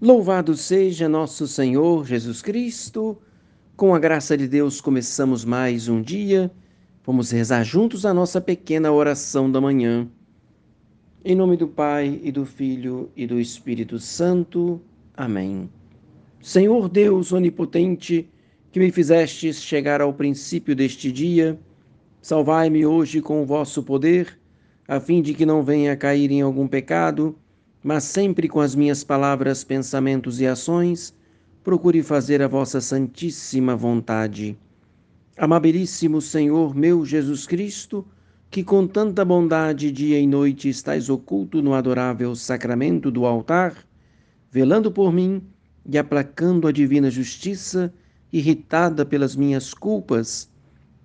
Louvado 0.00 0.56
seja 0.56 1.08
nosso 1.08 1.48
Senhor 1.48 2.06
Jesus 2.06 2.40
Cristo. 2.40 3.18
Com 3.76 3.96
a 3.96 3.98
graça 3.98 4.36
de 4.36 4.46
Deus, 4.46 4.80
começamos 4.80 5.44
mais 5.44 5.88
um 5.88 6.00
dia. 6.00 6.52
Vamos 7.04 7.32
rezar 7.32 7.64
juntos 7.64 8.06
a 8.06 8.14
nossa 8.14 8.40
pequena 8.40 8.92
oração 8.92 9.50
da 9.50 9.60
manhã. 9.60 10.06
Em 11.24 11.34
nome 11.34 11.56
do 11.56 11.66
Pai 11.66 12.20
e 12.22 12.30
do 12.30 12.46
Filho 12.46 13.10
e 13.16 13.26
do 13.26 13.40
Espírito 13.40 13.98
Santo. 13.98 14.80
Amém. 15.16 15.68
Senhor 16.40 16.88
Deus 16.88 17.32
onipotente, 17.32 18.30
que 18.70 18.78
me 18.78 18.92
fizestes 18.92 19.60
chegar 19.60 20.00
ao 20.00 20.14
princípio 20.14 20.76
deste 20.76 21.10
dia, 21.10 21.58
salvai-me 22.22 22.86
hoje 22.86 23.20
com 23.20 23.42
o 23.42 23.46
vosso 23.46 23.82
poder, 23.82 24.38
a 24.86 25.00
fim 25.00 25.20
de 25.20 25.34
que 25.34 25.44
não 25.44 25.64
venha 25.64 25.92
a 25.92 25.96
cair 25.96 26.30
em 26.30 26.40
algum 26.40 26.68
pecado 26.68 27.36
mas 27.82 28.04
sempre 28.04 28.48
com 28.48 28.60
as 28.60 28.74
minhas 28.74 29.04
palavras, 29.04 29.62
pensamentos 29.64 30.40
e 30.40 30.46
ações, 30.46 31.14
procure 31.62 32.02
fazer 32.02 32.42
a 32.42 32.48
vossa 32.48 32.80
santíssima 32.80 33.76
vontade. 33.76 34.58
Amabilíssimo 35.36 36.20
Senhor 36.20 36.74
meu 36.74 37.04
Jesus 37.04 37.46
Cristo, 37.46 38.06
que 38.50 38.64
com 38.64 38.86
tanta 38.86 39.24
bondade 39.24 39.92
dia 39.92 40.18
e 40.18 40.26
noite 40.26 40.68
estais 40.68 41.08
oculto 41.08 41.62
no 41.62 41.74
adorável 41.74 42.34
sacramento 42.34 43.10
do 43.10 43.26
altar, 43.26 43.76
velando 44.50 44.90
por 44.90 45.12
mim 45.12 45.42
e 45.86 45.98
aplacando 45.98 46.66
a 46.66 46.72
divina 46.72 47.10
justiça, 47.10 47.92
irritada 48.32 49.04
pelas 49.04 49.36
minhas 49.36 49.72
culpas, 49.72 50.50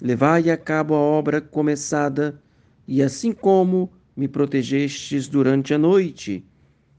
levai 0.00 0.50
a 0.50 0.56
cabo 0.56 0.94
a 0.94 0.98
obra 0.98 1.40
começada, 1.40 2.40
e 2.86 3.02
assim 3.02 3.32
como 3.32 3.90
me 4.16 4.28
protegestes 4.28 5.28
durante 5.28 5.74
a 5.74 5.78
noite, 5.78 6.44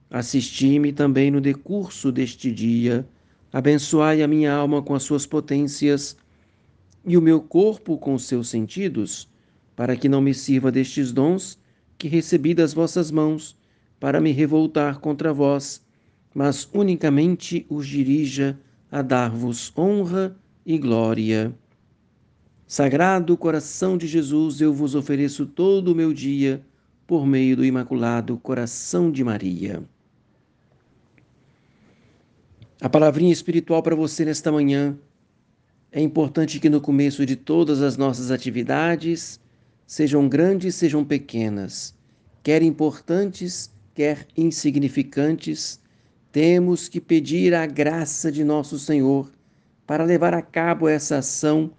Assisti-me 0.09 0.93
também 0.93 1.29
no 1.29 1.41
decurso 1.41 2.11
deste 2.11 2.49
dia, 2.49 3.05
abençoai 3.51 4.23
a 4.23 4.27
minha 4.27 4.53
alma 4.53 4.81
com 4.81 4.95
as 4.95 5.03
suas 5.03 5.25
potências 5.25 6.15
e 7.05 7.17
o 7.17 7.21
meu 7.21 7.41
corpo 7.41 7.97
com 7.97 8.13
os 8.13 8.23
seus 8.23 8.47
sentidos, 8.47 9.29
para 9.75 9.97
que 9.97 10.07
não 10.07 10.21
me 10.21 10.33
sirva 10.33 10.71
destes 10.71 11.11
dons 11.11 11.59
que 11.97 12.07
recebi 12.07 12.53
das 12.53 12.73
vossas 12.73 13.11
mãos, 13.11 13.57
para 13.99 14.21
me 14.21 14.31
revoltar 14.31 14.99
contra 14.99 15.33
vós, 15.33 15.83
mas 16.33 16.69
unicamente 16.73 17.65
os 17.67 17.87
dirija 17.87 18.57
a 18.91 19.01
dar-vos 19.01 19.73
honra 19.77 20.37
e 20.65 20.77
glória. 20.77 21.53
Sagrado 22.65 23.35
coração 23.35 23.97
de 23.97 24.07
Jesus, 24.07 24.61
eu 24.61 24.73
vos 24.73 24.95
ofereço 24.95 25.45
todo 25.45 25.91
o 25.93 25.95
meu 25.95 26.13
dia 26.13 26.61
por 27.05 27.25
meio 27.25 27.57
do 27.57 27.65
Imaculado 27.65 28.37
Coração 28.37 29.11
de 29.11 29.23
Maria. 29.23 29.83
A 32.79 32.87
palavrinha 32.87 33.33
espiritual 33.33 33.81
para 33.81 33.95
você 33.95 34.23
nesta 34.23 34.51
manhã. 34.51 34.95
É 35.91 35.99
importante 35.99 36.59
que 36.59 36.69
no 36.69 36.79
começo 36.79 37.25
de 37.25 37.35
todas 37.35 37.81
as 37.81 37.97
nossas 37.97 38.29
atividades, 38.29 39.39
sejam 39.87 40.29
grandes, 40.29 40.75
sejam 40.75 41.03
pequenas, 41.03 41.95
quer 42.43 42.61
importantes, 42.61 43.73
quer 43.95 44.27
insignificantes, 44.37 45.81
temos 46.31 46.87
que 46.87 47.01
pedir 47.01 47.55
a 47.55 47.65
graça 47.65 48.31
de 48.31 48.43
nosso 48.43 48.77
Senhor 48.77 49.31
para 49.87 50.03
levar 50.03 50.35
a 50.35 50.41
cabo 50.43 50.87
essa 50.87 51.17
ação 51.17 51.71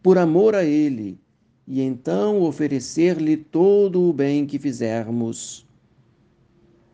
por 0.00 0.18
amor 0.18 0.54
a 0.54 0.62
Ele 0.62 1.18
e 1.66 1.80
então 1.80 2.42
oferecer-lhe 2.42 3.36
todo 3.36 4.08
o 4.08 4.12
bem 4.12 4.46
que 4.46 4.60
fizermos. 4.60 5.66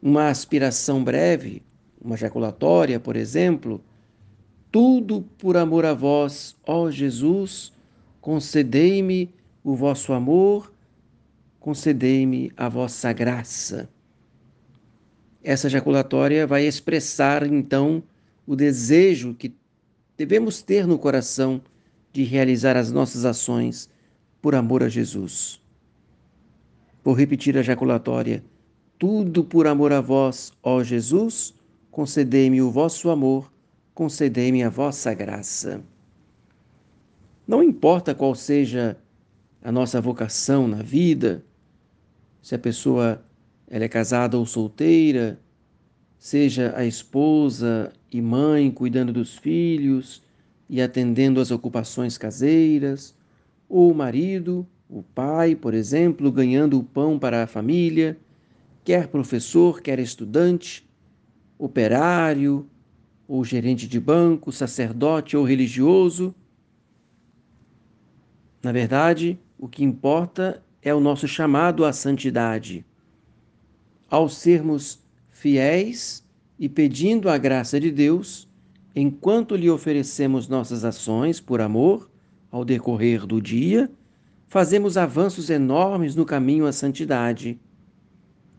Uma 0.00 0.28
aspiração 0.28 1.04
breve 1.04 1.62
uma 2.00 2.14
ejaculatória, 2.14 2.98
por 2.98 3.16
exemplo, 3.16 3.80
tudo 4.70 5.22
por 5.38 5.56
amor 5.56 5.84
a 5.84 5.92
vós, 5.92 6.56
ó 6.66 6.90
Jesus, 6.90 7.72
concedei-me 8.20 9.32
o 9.62 9.74
vosso 9.74 10.12
amor, 10.12 10.72
concedei-me 11.58 12.52
a 12.56 12.68
vossa 12.68 13.12
graça. 13.12 13.88
Essa 15.42 15.66
ejaculatória 15.66 16.46
vai 16.46 16.66
expressar 16.66 17.46
então 17.46 18.02
o 18.46 18.54
desejo 18.54 19.34
que 19.34 19.54
devemos 20.16 20.62
ter 20.62 20.86
no 20.86 20.98
coração 20.98 21.60
de 22.12 22.24
realizar 22.24 22.76
as 22.76 22.90
nossas 22.90 23.24
ações 23.24 23.88
por 24.40 24.54
amor 24.54 24.82
a 24.82 24.88
Jesus. 24.88 25.60
Vou 27.02 27.14
repetir 27.14 27.56
a 27.56 27.60
ejaculatória. 27.60 28.44
Tudo 28.98 29.42
por 29.42 29.66
amor 29.66 29.92
a 29.92 30.00
vós, 30.00 30.52
ó 30.62 30.82
Jesus, 30.82 31.54
concedei-me 31.90 32.62
o 32.62 32.70
vosso 32.70 33.10
amor, 33.10 33.52
concedei-me 33.94 34.62
a 34.62 34.68
vossa 34.68 35.12
graça. 35.12 35.82
Não 37.46 37.62
importa 37.62 38.14
qual 38.14 38.34
seja 38.34 38.96
a 39.62 39.72
nossa 39.72 40.00
vocação 40.00 40.68
na 40.68 40.82
vida, 40.82 41.44
se 42.40 42.54
a 42.54 42.58
pessoa 42.58 43.22
ela 43.68 43.84
é 43.84 43.88
casada 43.88 44.38
ou 44.38 44.46
solteira, 44.46 45.38
seja 46.18 46.72
a 46.76 46.84
esposa 46.84 47.92
e 48.10 48.20
mãe 48.20 48.70
cuidando 48.70 49.12
dos 49.12 49.36
filhos 49.36 50.22
e 50.68 50.80
atendendo 50.80 51.40
às 51.40 51.50
ocupações 51.50 52.16
caseiras, 52.16 53.14
ou 53.68 53.90
o 53.90 53.94
marido, 53.94 54.66
o 54.88 55.02
pai, 55.02 55.54
por 55.54 55.74
exemplo, 55.74 56.30
ganhando 56.32 56.78
o 56.78 56.84
pão 56.84 57.18
para 57.18 57.42
a 57.42 57.46
família, 57.46 58.18
quer 58.84 59.08
professor, 59.08 59.80
quer 59.80 59.98
estudante, 59.98 60.88
operário, 61.60 62.66
ou 63.28 63.44
gerente 63.44 63.86
de 63.86 64.00
banco, 64.00 64.50
sacerdote 64.50 65.36
ou 65.36 65.44
religioso. 65.44 66.34
Na 68.62 68.72
verdade, 68.72 69.38
o 69.58 69.68
que 69.68 69.84
importa 69.84 70.64
é 70.82 70.94
o 70.94 70.98
nosso 70.98 71.28
chamado 71.28 71.84
à 71.84 71.92
santidade. 71.92 72.84
Ao 74.08 74.28
sermos 74.28 74.98
fiéis 75.28 76.26
e 76.58 76.68
pedindo 76.68 77.28
a 77.28 77.36
graça 77.36 77.78
de 77.78 77.90
Deus, 77.90 78.48
enquanto 78.96 79.54
lhe 79.54 79.70
oferecemos 79.70 80.48
nossas 80.48 80.84
ações 80.84 81.40
por 81.40 81.60
amor 81.60 82.10
ao 82.50 82.64
decorrer 82.64 83.26
do 83.26 83.40
dia, 83.40 83.90
fazemos 84.48 84.96
avanços 84.96 85.50
enormes 85.50 86.16
no 86.16 86.24
caminho 86.24 86.66
à 86.66 86.72
santidade. 86.72 87.60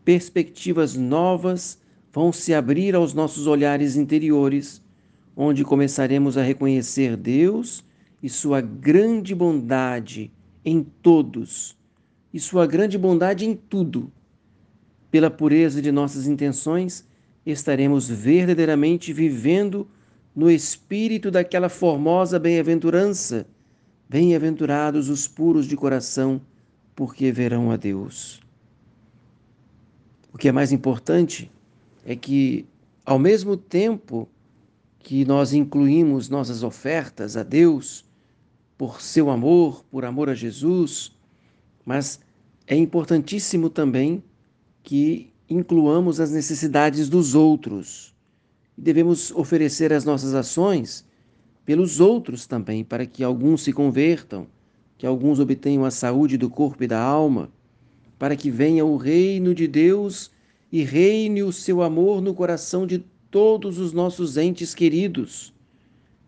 Perspectivas 0.05 0.95
novas 0.95 1.80
vão 2.11 2.31
se 2.31 2.53
abrir 2.53 2.95
aos 2.95 3.13
nossos 3.13 3.47
olhares 3.47 3.95
interiores, 3.95 4.81
onde 5.35 5.63
começaremos 5.63 6.37
a 6.37 6.43
reconhecer 6.43 7.15
Deus 7.15 7.83
e 8.21 8.29
Sua 8.29 8.61
grande 8.61 9.33
bondade 9.33 10.31
em 10.63 10.83
todos, 10.83 11.77
e 12.33 12.39
Sua 12.39 12.67
grande 12.67 12.97
bondade 12.97 13.45
em 13.45 13.55
tudo. 13.55 14.11
Pela 15.09 15.29
pureza 15.29 15.81
de 15.81 15.91
nossas 15.91 16.27
intenções, 16.27 17.05
estaremos 17.45 18.07
verdadeiramente 18.09 19.11
vivendo 19.11 19.87
no 20.35 20.49
espírito 20.49 21.31
daquela 21.31 21.69
formosa 21.69 22.39
bem-aventurança. 22.39 23.47
Bem-aventurados 24.07 25.09
os 25.09 25.27
puros 25.27 25.65
de 25.65 25.75
coração, 25.75 26.41
porque 26.95 27.31
verão 27.31 27.71
a 27.71 27.77
Deus. 27.77 28.41
O 30.33 30.37
que 30.37 30.47
é 30.47 30.51
mais 30.51 30.71
importante 30.71 31.49
é 32.05 32.15
que, 32.15 32.65
ao 33.05 33.19
mesmo 33.19 33.55
tempo 33.55 34.27
que 34.99 35.25
nós 35.25 35.53
incluímos 35.53 36.29
nossas 36.29 36.63
ofertas 36.63 37.35
a 37.35 37.43
Deus, 37.43 38.05
por 38.77 39.01
seu 39.01 39.29
amor, 39.29 39.83
por 39.91 40.05
amor 40.05 40.29
a 40.29 40.33
Jesus, 40.33 41.11
mas 41.85 42.19
é 42.67 42.75
importantíssimo 42.75 43.69
também 43.69 44.23
que 44.83 45.31
incluamos 45.49 46.19
as 46.19 46.31
necessidades 46.31 47.09
dos 47.09 47.35
outros. 47.35 48.13
Devemos 48.77 49.31
oferecer 49.31 49.91
as 49.91 50.05
nossas 50.05 50.33
ações 50.33 51.05
pelos 51.65 51.99
outros 51.99 52.47
também, 52.47 52.83
para 52.83 53.05
que 53.05 53.23
alguns 53.23 53.61
se 53.61 53.73
convertam, 53.73 54.47
que 54.97 55.05
alguns 55.05 55.39
obtenham 55.39 55.85
a 55.85 55.91
saúde 55.91 56.37
do 56.37 56.49
corpo 56.49 56.83
e 56.83 56.87
da 56.87 56.99
alma, 56.99 57.51
para 58.17 58.35
que 58.35 58.49
venha 58.49 58.85
o 58.85 58.97
reino 58.97 59.53
de 59.53 59.67
Deus 59.67 60.31
e 60.71 60.83
reine 60.83 61.43
o 61.43 61.51
seu 61.51 61.81
amor 61.81 62.21
no 62.21 62.33
coração 62.33 62.87
de 62.87 62.99
todos 63.29 63.77
os 63.77 63.91
nossos 63.91 64.37
entes 64.37 64.73
queridos, 64.73 65.53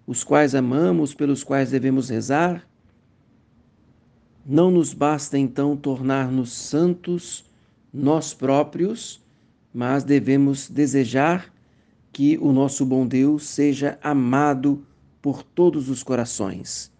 os 0.06 0.24
quais 0.24 0.54
amamos, 0.54 1.14
pelos 1.14 1.44
quais 1.44 1.72
devemos 1.72 2.10
rezar. 2.10 2.68
Não 4.46 4.70
nos 4.70 4.94
basta 4.94 5.38
então 5.38 5.78
tornar-nos 5.78 6.52
santos 6.52 7.46
nós 7.94 8.34
próprios, 8.34 9.22
mas 9.74 10.04
devemos 10.04 10.70
desejar 10.70 11.54
que 12.12 12.38
o 12.38 12.52
nosso 12.52 12.86
bom 12.86 13.08
Deus 13.08 13.46
seja 13.46 13.98
amado 14.04 14.86
por 15.22 15.42
todos 15.42 15.90
os 15.90 16.04
corações. 16.04 16.92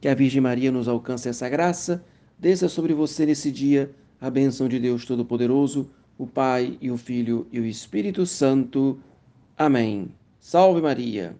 Que 0.00 0.08
a 0.08 0.14
Virgem 0.14 0.42
Maria 0.42 0.70
nos 0.70 0.88
alcance 0.88 1.28
essa 1.28 1.48
graça, 1.48 2.04
desça 2.38 2.68
sobre 2.68 2.92
você 2.92 3.24
nesse 3.24 3.50
dia 3.50 3.94
a 4.20 4.28
bênção 4.28 4.68
de 4.68 4.78
Deus 4.78 5.06
Todo-Poderoso 5.06 5.88
o 6.18 6.26
Pai 6.26 6.78
e 6.80 6.90
o 6.90 6.96
Filho 6.96 7.46
e 7.52 7.60
o 7.60 7.64
Espírito 7.64 8.26
Santo. 8.26 9.00
Amém. 9.56 10.14
Salve 10.40 10.80
Maria! 10.80 11.36